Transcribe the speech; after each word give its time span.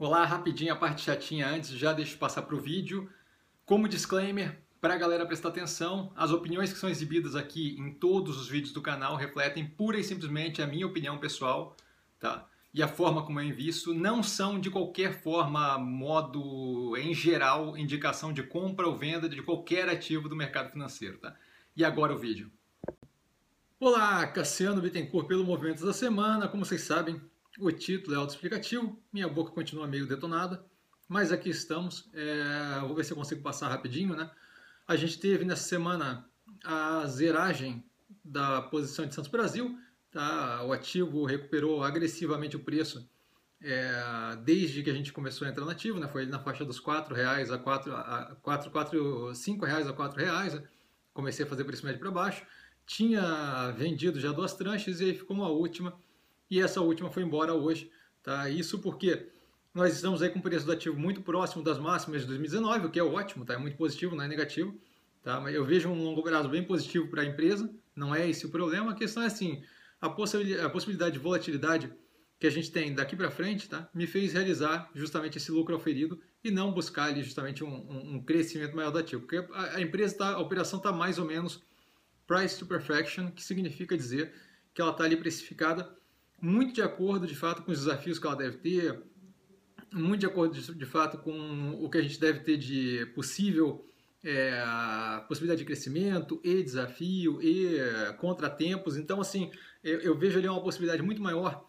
Olá, 0.00 0.24
rapidinho 0.24 0.72
a 0.72 0.76
parte 0.76 1.02
chatinha 1.02 1.46
antes, 1.46 1.68
já 1.72 1.92
deixo 1.92 2.16
passar 2.16 2.40
para 2.40 2.54
o 2.54 2.58
vídeo. 2.58 3.10
Como 3.66 3.86
disclaimer, 3.86 4.58
para 4.80 4.94
a 4.94 4.96
galera 4.96 5.26
prestar 5.26 5.50
atenção, 5.50 6.10
as 6.16 6.30
opiniões 6.30 6.72
que 6.72 6.78
são 6.78 6.88
exibidas 6.88 7.36
aqui 7.36 7.76
em 7.78 7.92
todos 7.92 8.40
os 8.40 8.48
vídeos 8.48 8.72
do 8.72 8.80
canal 8.80 9.14
refletem 9.14 9.68
pura 9.68 10.00
e 10.00 10.02
simplesmente 10.02 10.62
a 10.62 10.66
minha 10.66 10.86
opinião 10.86 11.18
pessoal, 11.18 11.76
tá? 12.18 12.48
E 12.72 12.82
a 12.82 12.88
forma 12.88 13.26
como 13.26 13.40
eu 13.40 13.44
invisto 13.44 13.92
não 13.92 14.22
são 14.22 14.58
de 14.58 14.70
qualquer 14.70 15.20
forma, 15.20 15.76
modo 15.76 16.96
em 16.96 17.12
geral, 17.12 17.76
indicação 17.76 18.32
de 18.32 18.42
compra 18.42 18.88
ou 18.88 18.96
venda 18.96 19.28
de 19.28 19.42
qualquer 19.42 19.86
ativo 19.90 20.30
do 20.30 20.34
mercado 20.34 20.72
financeiro, 20.72 21.18
tá? 21.18 21.36
E 21.76 21.84
agora 21.84 22.14
o 22.14 22.18
vídeo. 22.18 22.50
Olá, 23.78 24.26
Cassiano 24.28 24.80
Bittencourt 24.80 25.26
pelo 25.28 25.44
Movimentos 25.44 25.82
da 25.82 25.92
Semana. 25.92 26.48
Como 26.48 26.64
vocês 26.64 26.80
sabem, 26.80 27.20
o 27.58 27.70
título 27.72 28.14
é 28.14 28.18
autoexplicativo, 28.18 28.98
minha 29.12 29.28
boca 29.28 29.52
continua 29.52 29.86
meio 29.86 30.06
detonada, 30.06 30.64
mas 31.08 31.32
aqui 31.32 31.50
estamos. 31.50 32.08
É, 32.14 32.80
vou 32.80 32.94
ver 32.94 33.04
se 33.04 33.12
eu 33.12 33.16
consigo 33.16 33.42
passar 33.42 33.68
rapidinho, 33.68 34.14
né? 34.14 34.30
A 34.86 34.96
gente 34.96 35.18
teve 35.18 35.44
nessa 35.44 35.64
semana 35.64 36.28
a 36.64 37.06
zeragem 37.06 37.84
da 38.24 38.62
posição 38.62 39.06
de 39.06 39.14
Santos 39.14 39.30
Brasil, 39.30 39.76
tá? 40.10 40.62
O 40.64 40.72
ativo 40.72 41.24
recuperou 41.24 41.82
agressivamente 41.82 42.56
o 42.56 42.60
preço 42.60 43.08
é, 43.62 44.36
desde 44.42 44.82
que 44.82 44.90
a 44.90 44.94
gente 44.94 45.12
começou 45.12 45.46
a 45.46 45.50
entrar 45.50 45.64
no 45.64 45.70
ativo, 45.70 45.98
né? 45.98 46.08
Foi 46.08 46.26
na 46.26 46.38
faixa 46.38 46.64
dos 46.64 46.78
R$ 46.78 47.14
reais 47.14 47.50
a 47.50 47.58
quatro 47.58 47.94
a 47.94 48.36
quatro 48.42 48.70
quatro 48.70 49.34
cinco 49.34 49.64
reais 49.64 49.86
a 49.86 49.92
quatro 49.92 50.18
reais. 50.20 50.54
Né? 50.54 50.62
Comecei 51.12 51.44
a 51.44 51.48
fazer 51.48 51.64
preço 51.64 51.84
médio 51.84 52.00
para 52.00 52.10
baixo. 52.10 52.46
Tinha 52.86 53.70
vendido 53.76 54.18
já 54.18 54.32
duas 54.32 54.54
tranches 54.54 55.00
e 55.00 55.04
aí 55.04 55.14
ficou 55.14 55.36
uma 55.36 55.48
última 55.48 55.96
e 56.50 56.60
essa 56.60 56.80
última 56.80 57.10
foi 57.10 57.22
embora 57.22 57.54
hoje. 57.54 57.90
Tá? 58.22 58.48
Isso 58.50 58.78
porque 58.80 59.28
nós 59.72 59.94
estamos 59.94 60.20
aí 60.20 60.30
com 60.30 60.40
o 60.40 60.42
preço 60.42 60.66
do 60.66 60.72
ativo 60.72 60.98
muito 60.98 61.22
próximo 61.22 61.62
das 61.62 61.78
máximas 61.78 62.22
de 62.22 62.26
2019, 62.26 62.86
o 62.86 62.90
que 62.90 62.98
é 62.98 63.04
ótimo, 63.04 63.44
tá? 63.44 63.54
é 63.54 63.58
muito 63.58 63.76
positivo, 63.76 64.16
não 64.16 64.24
é 64.24 64.28
negativo. 64.28 64.76
Tá? 65.22 65.40
Mas 65.40 65.54
eu 65.54 65.64
vejo 65.64 65.88
um 65.88 66.02
longo 66.02 66.22
prazo 66.22 66.48
bem 66.48 66.64
positivo 66.64 67.08
para 67.08 67.22
a 67.22 67.24
empresa, 67.24 67.70
não 67.94 68.14
é 68.14 68.28
esse 68.28 68.46
o 68.46 68.48
problema. 68.48 68.92
A 68.92 68.94
questão 68.94 69.22
é 69.22 69.26
assim, 69.26 69.62
a 70.00 70.08
possibilidade, 70.08 70.66
a 70.66 70.70
possibilidade 70.70 71.12
de 71.12 71.18
volatilidade 71.18 71.92
que 72.38 72.46
a 72.46 72.50
gente 72.50 72.72
tem 72.72 72.94
daqui 72.94 73.14
para 73.14 73.30
frente, 73.30 73.68
tá? 73.68 73.88
me 73.92 74.06
fez 74.06 74.32
realizar 74.32 74.90
justamente 74.94 75.36
esse 75.36 75.52
lucro 75.52 75.76
oferido 75.76 76.18
e 76.42 76.50
não 76.50 76.72
buscar 76.72 77.04
ali 77.04 77.22
justamente 77.22 77.62
um, 77.62 78.14
um 78.14 78.24
crescimento 78.24 78.74
maior 78.74 78.90
do 78.90 78.98
ativo, 78.98 79.20
porque 79.20 79.46
a, 79.52 79.76
a 79.76 79.80
empresa 79.80 80.16
tá, 80.16 80.32
a 80.32 80.38
operação 80.38 80.78
está 80.78 80.90
mais 80.90 81.18
ou 81.18 81.26
menos 81.26 81.62
price 82.26 82.58
to 82.58 82.64
perfection, 82.64 83.30
que 83.30 83.42
significa 83.42 83.94
dizer 83.94 84.32
que 84.72 84.80
ela 84.80 84.92
está 84.92 85.04
ali 85.04 85.16
precificada 85.16 85.94
muito 86.40 86.74
de 86.74 86.82
acordo, 86.82 87.26
de 87.26 87.34
fato, 87.34 87.62
com 87.62 87.70
os 87.70 87.78
desafios 87.78 88.18
que 88.18 88.26
ela 88.26 88.36
deve 88.36 88.58
ter, 88.58 89.02
muito 89.92 90.20
de 90.20 90.26
acordo, 90.26 90.54
de, 90.54 90.86
fato, 90.86 91.18
com 91.18 91.72
o 91.82 91.88
que 91.90 91.98
a 91.98 92.02
gente 92.02 92.18
deve 92.18 92.40
ter 92.40 92.56
de 92.56 93.06
possível 93.14 93.84
é, 94.22 94.62
possibilidade 95.26 95.60
de 95.60 95.64
crescimento 95.64 96.40
e 96.44 96.62
desafio 96.62 97.42
e 97.42 97.78
contratempos. 98.18 98.96
Então, 98.96 99.20
assim, 99.20 99.50
eu, 99.82 100.00
eu, 100.00 100.16
vejo 100.16 100.38
ali 100.38 100.48
uma 100.48 100.62
possibilidade 100.62 101.02
muito 101.02 101.22
maior 101.22 101.66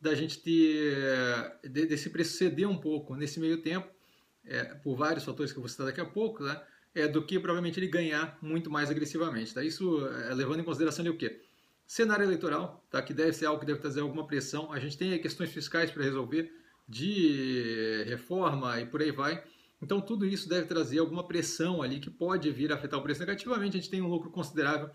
da 0.00 0.14
gente 0.14 0.40
ter 0.40 1.58
de, 1.62 1.86
desse 1.86 2.10
preço 2.10 2.36
ceder 2.36 2.68
um 2.68 2.76
pouco 2.76 3.14
nesse 3.14 3.38
meio 3.40 3.62
tempo, 3.62 3.88
é, 4.44 4.64
por 4.64 4.96
vários 4.96 5.24
fatores 5.24 5.52
que 5.52 5.58
eu 5.58 5.62
vou 5.62 5.68
citar 5.68 5.86
daqui 5.86 6.00
a 6.00 6.04
pouco, 6.04 6.42
né? 6.42 6.60
É, 6.94 7.08
do 7.08 7.24
que 7.24 7.38
provavelmente 7.38 7.80
ele 7.80 7.86
ganhar 7.86 8.36
muito 8.42 8.70
mais 8.70 8.90
agressivamente. 8.90 9.54
Tá? 9.54 9.64
Isso 9.64 10.06
é, 10.08 10.34
levando 10.34 10.60
em 10.60 10.64
consideração 10.64 11.02
ali, 11.02 11.08
o 11.08 11.16
quê? 11.16 11.40
Cenário 11.86 12.24
eleitoral, 12.24 12.84
tá? 12.90 13.02
que 13.02 13.12
deve 13.12 13.32
ser 13.32 13.46
algo 13.46 13.60
que 13.60 13.66
deve 13.66 13.80
trazer 13.80 14.00
alguma 14.00 14.26
pressão. 14.26 14.72
A 14.72 14.78
gente 14.78 14.96
tem 14.96 15.20
questões 15.20 15.50
fiscais 15.50 15.90
para 15.90 16.02
resolver, 16.02 16.50
de 16.88 18.04
reforma 18.06 18.80
e 18.80 18.86
por 18.86 19.00
aí 19.02 19.10
vai. 19.10 19.42
Então, 19.80 20.00
tudo 20.00 20.24
isso 20.24 20.48
deve 20.48 20.66
trazer 20.66 21.00
alguma 21.00 21.26
pressão 21.26 21.82
ali 21.82 21.98
que 21.98 22.08
pode 22.08 22.50
vir 22.50 22.70
a 22.70 22.76
afetar 22.76 23.00
o 23.00 23.02
preço 23.02 23.20
negativamente. 23.20 23.76
A 23.76 23.80
gente 23.80 23.90
tem 23.90 24.00
um 24.00 24.08
lucro 24.08 24.30
considerável. 24.30 24.90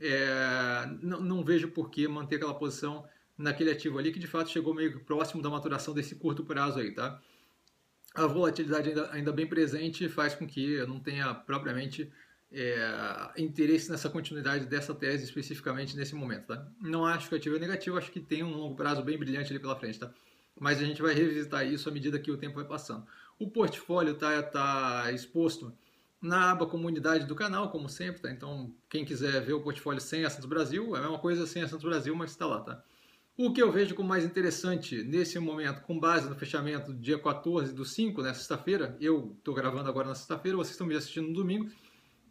É, 0.00 0.88
não, 1.00 1.20
não, 1.20 1.44
vejo 1.44 1.68
por 1.68 1.90
que 1.90 2.06
manter 2.08 2.36
aquela 2.36 2.54
posição 2.54 3.06
naquele 3.38 3.70
ativo 3.70 3.98
ali, 3.98 4.12
que 4.12 4.18
de 4.18 4.26
fato 4.26 4.50
chegou 4.50 4.74
meio 4.74 5.00
próximo 5.04 5.42
da 5.42 5.48
maturação 5.48 5.94
desse 5.94 6.16
curto 6.16 6.44
prazo 6.44 6.80
aí, 6.80 6.92
tá? 6.92 7.20
A 8.14 8.26
volatilidade 8.26 8.88
ainda, 8.88 9.12
ainda 9.12 9.32
bem 9.32 9.46
presente 9.46 10.08
faz 10.08 10.34
com 10.34 10.46
que 10.46 10.72
eu 10.72 10.86
não 10.86 10.98
tenha 10.98 11.32
propriamente 11.34 12.10
é, 12.52 13.32
interesse 13.36 13.90
nessa 13.90 14.08
continuidade 14.08 14.66
dessa 14.66 14.94
tese 14.94 15.24
especificamente 15.24 15.96
nesse 15.96 16.14
momento, 16.14 16.46
tá? 16.46 16.66
Não 16.80 17.04
acho 17.04 17.28
que 17.28 17.34
o 17.34 17.38
ativo 17.38 17.56
é 17.56 17.58
negativo, 17.58 17.98
acho 17.98 18.10
que 18.10 18.20
tem 18.20 18.42
um 18.42 18.56
longo 18.56 18.76
prazo 18.76 19.02
bem 19.02 19.18
brilhante 19.18 19.52
ali 19.52 19.60
pela 19.60 19.76
frente, 19.76 19.98
tá? 19.98 20.12
Mas 20.58 20.80
a 20.80 20.84
gente 20.84 21.02
vai 21.02 21.12
revisitar 21.12 21.66
isso 21.66 21.88
à 21.88 21.92
medida 21.92 22.18
que 22.18 22.30
o 22.30 22.36
tempo 22.36 22.54
vai 22.54 22.64
passando. 22.64 23.06
O 23.38 23.50
portfólio 23.50 24.14
tá, 24.14 24.42
tá 24.42 25.12
exposto 25.12 25.72
na 26.20 26.52
aba 26.52 26.66
comunidade 26.66 27.26
do 27.26 27.34
canal, 27.34 27.70
como 27.70 27.88
sempre, 27.88 28.22
tá? 28.22 28.30
Então, 28.30 28.72
quem 28.88 29.04
quiser 29.04 29.44
ver 29.44 29.52
o 29.52 29.60
portfólio 29.60 30.00
sem 30.00 30.24
a 30.24 30.30
Santos 30.30 30.48
Brasil, 30.48 30.96
é 30.96 30.98
a 30.98 31.02
mesma 31.02 31.18
coisa 31.18 31.46
sem 31.46 31.62
a 31.62 31.68
Santos 31.68 31.84
Brasil, 31.84 32.14
mas 32.16 32.30
está 32.30 32.46
lá, 32.46 32.60
tá? 32.60 32.82
O 33.38 33.52
que 33.52 33.62
eu 33.62 33.70
vejo 33.70 33.94
como 33.94 34.08
mais 34.08 34.24
interessante 34.24 35.02
nesse 35.02 35.38
momento, 35.38 35.82
com 35.82 36.00
base 36.00 36.26
no 36.26 36.34
fechamento 36.34 36.90
do 36.90 36.98
dia 36.98 37.18
14 37.18 37.74
do 37.74 37.84
5, 37.84 38.22
né, 38.22 38.32
sexta-feira, 38.32 38.96
eu 38.98 39.34
estou 39.36 39.54
gravando 39.54 39.90
agora 39.90 40.08
na 40.08 40.14
sexta-feira, 40.14 40.56
vocês 40.56 40.72
estão 40.72 40.86
me 40.86 40.96
assistindo 40.96 41.28
no 41.28 41.34
domingo, 41.34 41.70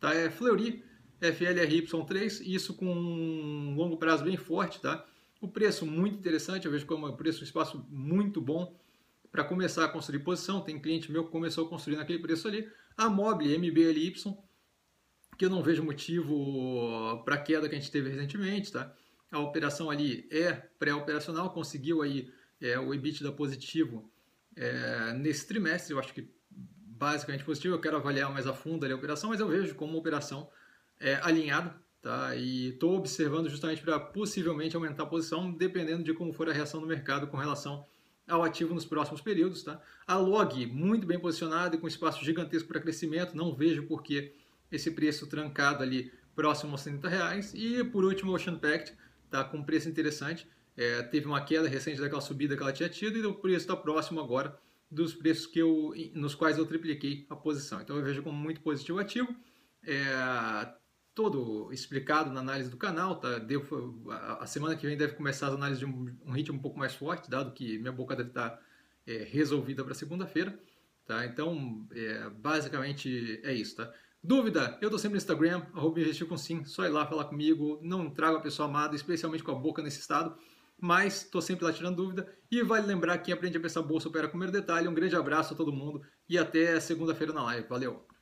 Tá? 0.06 0.14
É 0.14 0.30
Fleury 0.30 0.84
FLRY3, 1.20 2.46
isso 2.46 2.76
com 2.76 2.86
um 2.86 3.74
longo 3.74 3.98
prazo 3.98 4.24
bem 4.24 4.38
forte, 4.38 4.80
tá? 4.80 5.04
O 5.42 5.48
preço 5.48 5.84
muito 5.84 6.16
interessante, 6.16 6.68
eu 6.68 6.72
vejo 6.72 6.86
como 6.86 7.08
um 7.08 7.16
preço, 7.16 7.42
um 7.42 7.44
espaço 7.44 7.84
muito 7.90 8.40
bom 8.40 8.78
para 9.32 9.44
começar 9.44 9.84
a 9.84 9.88
construir 9.88 10.20
posição. 10.20 10.62
Tem 10.62 10.80
cliente 10.80 11.12
meu 11.12 11.26
que 11.26 11.32
começou 11.32 11.66
a 11.66 11.70
construir 11.70 11.96
naquele 11.96 12.20
preço 12.20 12.48
ali. 12.48 12.70
A 12.96 13.10
Mobile 13.10 13.58
MBLY, 13.58 14.14
que 15.40 15.46
eu 15.46 15.50
não 15.50 15.64
vejo 15.64 15.84
motivo 15.84 17.24
para 17.26 17.34
a 17.34 17.40
queda 17.40 17.68
que 17.68 17.74
a 17.74 17.80
gente 17.80 17.92
teve 17.92 18.12
recentemente, 18.12 18.72
tá? 18.72 18.96
A 19.32 19.40
operação 19.40 19.90
ali 19.90 20.28
é 20.30 20.54
pré-operacional, 20.54 21.50
conseguiu 21.50 22.04
aí 22.04 22.32
é, 22.62 22.78
o 22.78 22.94
EBITDA 22.94 23.32
positivo 23.32 24.08
é, 24.56 25.14
nesse 25.14 25.48
trimestre, 25.48 25.94
eu 25.94 26.00
acho 26.00 26.14
que 26.14 26.30
basicamente 26.98 27.44
positivo. 27.44 27.76
Eu 27.76 27.82
quero 27.82 27.98
avaliar 27.98 28.32
mais 28.32 28.48
a 28.48 28.54
fundo 28.54 28.86
a 28.86 28.96
operação, 28.96 29.30
mas 29.30 29.40
eu 29.40 29.48
vejo 29.48 29.76
como 29.76 29.92
uma 29.94 30.00
operação 30.00 30.50
é, 31.00 31.16
alinhada. 31.22 31.76
Tá? 32.02 32.36
E 32.36 32.70
estou 32.70 32.98
observando 32.98 33.50
justamente 33.50 33.82
para 33.82 34.00
possivelmente 34.00 34.76
aumentar 34.76 35.04
a 35.04 35.08
posição, 35.08 35.52
dependendo 35.52 36.04
de 36.04 36.14
como 36.14 36.32
for 36.32 36.50
a 36.50 36.54
reação 36.54 36.80
do 36.80 36.88
mercado 36.88 37.28
com 37.28 37.38
relação 37.38 37.86
ao 38.28 38.44
ativo 38.44 38.74
nos 38.74 38.86
próximos 38.86 39.22
períodos. 39.22 39.64
Tá? 39.64 39.82
A 40.08 40.16
log 40.16 40.66
muito 40.68 41.06
bem 41.06 41.20
posicionada 41.20 41.76
e 41.76 41.80
com 41.80 41.88
espaço 41.88 42.24
gigantesco 42.24 42.68
para 42.68 42.80
crescimento, 42.80 43.36
não 43.36 43.54
vejo 43.54 43.84
por 43.84 44.04
que 44.04 44.34
esse 44.72 44.92
preço 44.92 45.28
trancado 45.28 45.84
ali 45.84 46.12
próximo 46.36 46.74
aos 46.74 46.84
30 46.84 47.10
reais. 47.10 47.54
E 47.54 47.84
por 47.84 48.06
último, 48.06 48.32
o 48.32 48.36
Ocean 48.36 48.58
Pact, 48.58 48.94
tá? 49.30 49.44
com 49.44 49.64
preço 49.64 49.90
interessante. 49.90 50.48
É, 50.78 51.02
teve 51.04 51.26
uma 51.26 51.42
queda 51.42 51.68
recente 51.68 52.02
daquela 52.02 52.22
subida 52.22 52.56
que 52.56 52.62
ela 52.62 52.74
tinha 52.74 52.90
tido 52.90 53.18
e 53.18 53.26
o 53.26 53.34
preço 53.34 53.60
está 53.60 53.76
próximo 53.76 54.20
agora 54.20 54.56
dos 54.90 55.14
preços 55.14 55.48
que 55.48 55.60
eu, 55.60 55.94
nos 56.14 56.36
quais 56.36 56.58
eu 56.58 56.66
tripliquei 56.66 57.26
a 57.30 57.36
posição. 57.36 57.82
Então 57.82 57.98
eu 57.98 58.04
vejo 58.04 58.24
como 58.24 58.38
muito 58.38 58.62
positivo 58.62 59.00
ativo. 59.00 59.36
É, 59.84 60.74
todo 61.14 61.72
explicado 61.72 62.32
na 62.32 62.42
análise 62.42 62.70
do 62.70 62.78
canal. 62.78 63.16
Tá? 63.16 63.40
Devo, 63.40 64.12
a 64.12 64.46
semana 64.46 64.76
que 64.76 64.86
vem 64.86 64.98
deve 64.98 65.14
começar 65.14 65.48
as 65.48 65.54
análises 65.54 65.80
de 65.80 65.86
um, 65.86 66.16
um 66.26 66.32
ritmo 66.32 66.58
um 66.58 66.62
pouco 66.62 66.78
mais 66.78 66.94
forte, 66.94 67.30
dado 67.30 67.54
que 67.54 67.80
minha 67.80 67.92
boca 67.92 68.16
deve 68.16 68.30
estar 68.30 68.60
é, 69.08 69.24
resolvida 69.24 69.84
para 69.84 69.94
segunda-feira. 69.94 70.60
Tá? 71.06 71.26
Então, 71.26 71.88
é, 71.92 72.30
basicamente 72.30 73.40
é 73.44 73.54
isso. 73.54 73.78
Tá? 73.78 73.92
Dúvida? 74.24 74.78
Eu 74.82 74.88
estou 74.88 75.00
sempre 75.00 75.14
no 75.14 75.18
Instagram, 75.18 75.66
arroba 75.74 76.00
investir 76.00 76.28
com 76.28 76.36
sim, 76.36 76.66
só 76.66 76.84
ir 76.84 76.90
lá 76.90 77.06
falar 77.06 77.26
comigo. 77.26 77.80
Não 77.82 78.10
trago 78.10 78.38
a 78.38 78.42
pessoa 78.42 78.68
amada, 78.68 78.96
especialmente 78.96 79.44
com 79.44 79.52
a 79.52 79.56
boca 79.56 79.82
nesse 79.82 80.00
estado 80.00 80.36
mas 80.80 81.24
estou 81.24 81.42
sempre 81.42 81.66
lá 81.66 81.74
tirando 81.74 81.98
dúvida. 81.98 82.28
E 82.52 82.62
vale 82.64 82.88
lembrar 82.88 83.18
que 83.18 83.26
quem 83.26 83.34
aprende 83.34 83.58
a 83.58 83.62
pensar 83.62 83.82
bolsa 83.82 84.08
opera 84.08 84.28
com 84.28 84.38
o 84.38 84.40
primeiro 84.40 84.52
detalhe. 84.54 84.88
Um 84.88 84.94
grande 84.94 85.16
abraço 85.16 85.54
a 85.54 85.58
todo 85.58 85.74
mundo 85.74 86.02
e 86.30 86.38
até 86.38 86.80
segunda-feira 86.80 87.34
na 87.34 87.44
live. 87.44 87.68
Valeu! 87.68 88.15